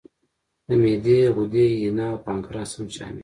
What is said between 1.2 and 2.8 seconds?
غدې، ینه او پانکراس